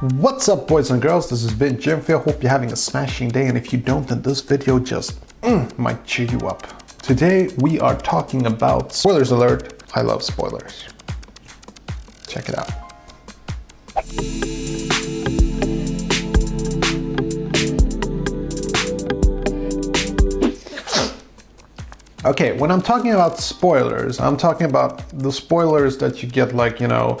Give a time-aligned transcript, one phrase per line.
[0.00, 2.24] What's up boys and girls, this is Vin Jimfield.
[2.24, 5.78] Hope you're having a smashing day and if you don't then this video just mm,
[5.78, 6.82] might cheer you up.
[7.02, 10.86] Today we are talking about, spoilers alert, I love spoilers.
[12.26, 12.70] Check it out.
[22.24, 26.80] Okay, when I'm talking about spoilers, I'm talking about the spoilers that you get like,
[26.80, 27.18] you know,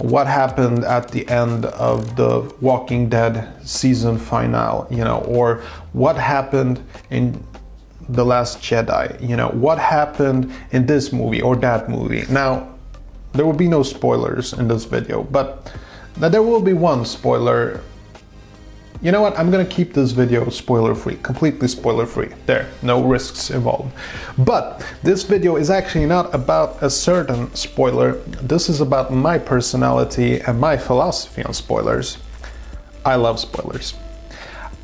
[0.00, 6.16] what happened at the end of the Walking Dead season finale, you know, or what
[6.16, 7.42] happened in
[8.08, 12.24] The Last Jedi, you know, what happened in this movie or that movie.
[12.30, 12.74] Now,
[13.32, 15.72] there will be no spoilers in this video, but
[16.16, 17.80] there will be one spoiler
[19.02, 19.38] you know what?
[19.38, 22.28] I'm gonna keep this video spoiler free, completely spoiler free.
[22.44, 23.92] There, no risks involved.
[24.36, 28.12] But this video is actually not about a certain spoiler.
[28.42, 32.18] This is about my personality and my philosophy on spoilers.
[33.04, 33.94] I love spoilers.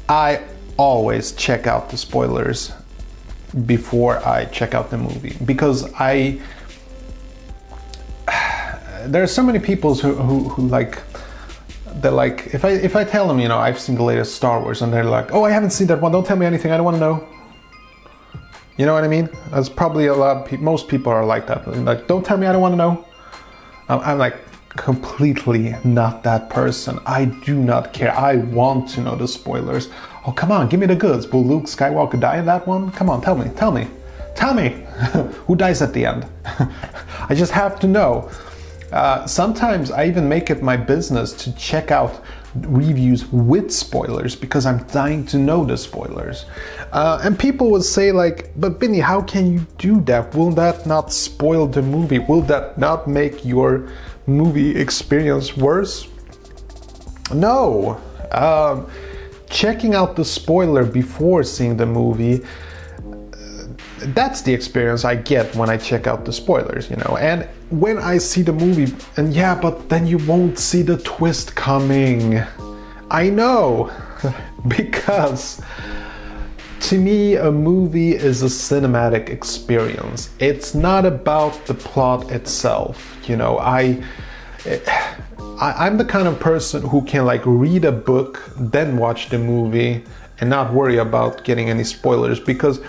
[0.08, 0.42] I
[0.78, 2.72] always check out the spoilers
[3.66, 6.40] before I check out the movie because I.
[9.06, 10.98] There are so many people who, who, who like
[11.96, 14.60] they're like, if I if I tell them, you know, I've seen the latest Star
[14.60, 16.12] Wars, and they're like, oh, I haven't seen that one.
[16.12, 16.72] Don't tell me anything.
[16.72, 17.28] I don't want to know.
[18.76, 19.30] You know what I mean?
[19.50, 20.36] That's probably a lot.
[20.36, 21.66] Of pe- most people are like that.
[21.84, 22.46] Like, don't tell me.
[22.46, 23.04] I don't want to know.
[23.88, 24.36] I'm, I'm like
[24.76, 26.98] completely not that person.
[27.06, 28.16] I do not care.
[28.16, 29.88] I want to know the spoilers.
[30.26, 31.26] Oh, come on, give me the goods.
[31.28, 32.90] Will Luke Skywalker die in that one?
[32.92, 33.88] Come on, tell me, tell me,
[34.34, 34.68] tell me.
[35.46, 36.26] Who dies at the end?
[37.28, 38.30] I just have to know.
[38.92, 42.22] Uh, sometimes I even make it my business to check out
[42.54, 46.46] reviews with spoilers because I'm dying to know the spoilers.
[46.92, 50.34] Uh, and people would say like, but Vinny, how can you do that?
[50.34, 52.18] Will that not spoil the movie?
[52.20, 53.88] Will that not make your
[54.26, 56.08] movie experience worse?
[57.34, 58.00] No.
[58.32, 58.88] Um,
[59.50, 62.44] checking out the spoiler before seeing the movie
[63.98, 67.16] that's the experience I get when I check out the spoilers, you know.
[67.18, 71.54] And when I see the movie, and yeah, but then you won't see the twist
[71.54, 72.42] coming.
[73.10, 73.90] I know,
[74.68, 75.62] because
[76.80, 80.30] to me, a movie is a cinematic experience.
[80.38, 83.58] It's not about the plot itself, you know.
[83.58, 84.02] I.
[85.58, 89.38] I, I'm the kind of person who can like read a book, then watch the
[89.38, 90.04] movie,
[90.40, 92.80] and not worry about getting any spoilers because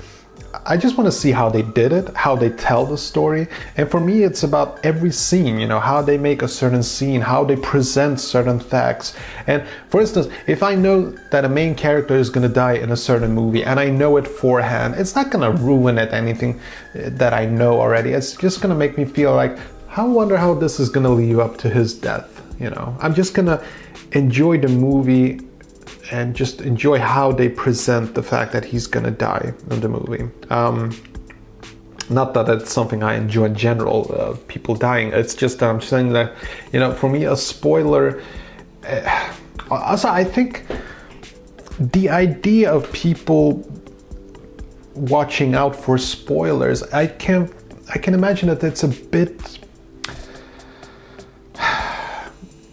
[0.65, 3.47] I just want to see how they did it, how they tell the story.
[3.75, 7.21] And for me, it's about every scene, you know, how they make a certain scene,
[7.21, 9.15] how they present certain facts.
[9.47, 12.91] And for instance, if I know that a main character is going to die in
[12.91, 16.59] a certain movie and I know it forehand, it's not going to ruin it anything
[16.95, 18.11] uh, that I know already.
[18.11, 19.57] It's just going to make me feel like,
[19.95, 22.41] I wonder how this is going to lead up to his death.
[22.59, 23.63] You know, I'm just going to
[24.13, 25.41] enjoy the movie
[26.11, 30.29] and just enjoy how they present the fact that he's gonna die in the movie.
[30.49, 30.91] Um,
[32.09, 35.11] not that it's something I enjoy in general, uh, people dying.
[35.11, 36.33] It's just I'm saying that,
[36.71, 38.21] you know, for me, a spoiler.
[38.87, 39.33] Uh,
[39.69, 40.65] also, I think
[41.79, 43.69] the idea of people
[44.95, 47.51] watching out for spoilers, I can't,
[47.93, 49.59] I can imagine that it's a bit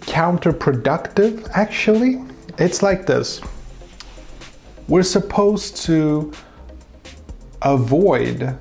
[0.03, 2.23] counterproductive, actually
[2.59, 3.41] it's like this
[4.87, 6.33] we're supposed to
[7.63, 8.57] avoid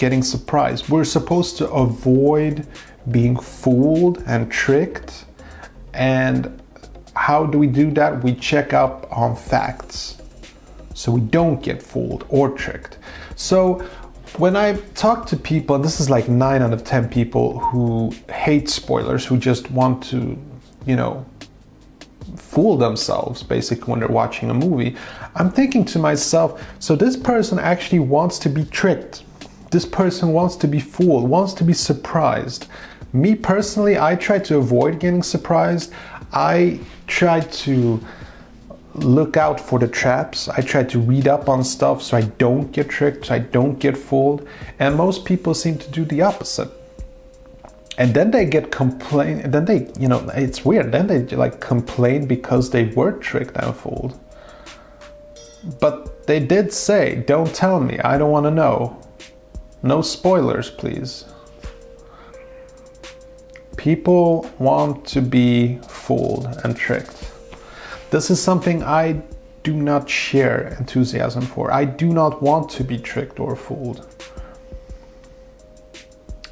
[0.00, 0.88] getting surprised.
[0.88, 2.66] We're supposed to avoid
[3.10, 5.24] being fooled and tricked.
[5.92, 6.62] And
[7.14, 8.22] how do we do that?
[8.22, 10.18] We check up on facts
[10.94, 12.98] so we don't get fooled or tricked.
[13.36, 13.80] So
[14.38, 18.14] when I talk to people, and this is like nine out of 10 people who
[18.32, 20.38] hate spoilers, who just want to,
[20.86, 21.26] you know,
[22.36, 24.96] fool themselves basically when they're watching a movie.
[25.34, 29.24] I'm thinking to myself, so this person actually wants to be tricked.
[29.70, 32.66] This person wants to be fooled, wants to be surprised.
[33.12, 35.92] Me personally, I try to avoid getting surprised.
[36.32, 38.00] I try to
[38.94, 40.48] look out for the traps.
[40.48, 43.78] I try to read up on stuff so I don't get tricked, so I don't
[43.78, 44.46] get fooled.
[44.78, 46.79] And most people seem to do the opposite
[48.00, 50.90] and then they get complain then they you know it's weird.
[50.90, 54.18] Then they like complain because they were tricked and fooled.
[55.80, 57.98] But they did say don't tell me.
[57.98, 58.98] I don't want to know.
[59.82, 61.26] No spoilers please.
[63.76, 67.30] People want to be fooled and tricked.
[68.10, 69.22] This is something i
[69.62, 71.70] do not share enthusiasm for.
[71.70, 74.06] I do not want to be tricked or fooled.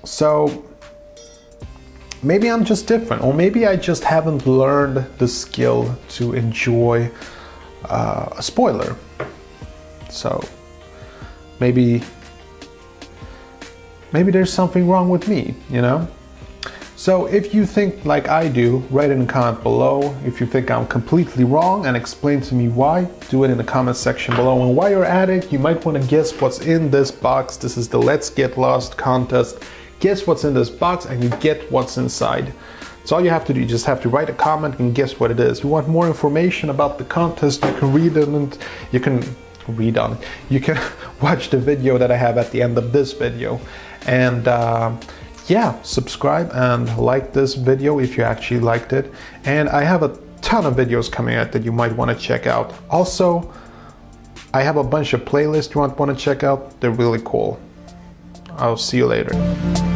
[0.05, 0.69] So
[2.23, 7.11] maybe I'm just different, or maybe I just haven't learned the skill to enjoy
[7.85, 8.97] uh, a spoiler.
[10.11, 10.43] So
[11.61, 12.03] maybe
[14.13, 16.09] maybe there's something wrong with me, you know?
[16.97, 20.17] So if you think like I do, write in the comment below.
[20.25, 23.63] If you think I'm completely wrong and explain to me why, do it in the
[23.63, 24.67] comment section below.
[24.67, 27.57] And while you're at it, you might want to guess what's in this box.
[27.57, 29.63] This is the Let's Get Lost contest.
[30.01, 32.53] Guess what's in this box and you get what's inside.
[33.05, 35.19] So all you have to do, you just have to write a comment and guess
[35.19, 35.63] what it is.
[35.63, 38.57] You want more information about the contest, you can read it and
[38.93, 39.25] you can
[39.67, 40.19] read on it.
[40.51, 40.79] You can
[41.23, 43.61] watch the video that I have at the end of this video.
[44.07, 44.95] And uh,
[45.47, 49.11] yeah, subscribe and like this video if you actually liked it.
[49.45, 52.47] And I have a ton of videos coming out that you might want to check
[52.47, 52.75] out.
[52.91, 53.53] Also,
[54.53, 56.81] I have a bunch of playlists you might want to check out.
[56.81, 57.61] They're really cool.
[58.51, 59.88] I'll see you later.